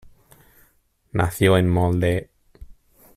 [1.11, 2.31] Nació en Molde.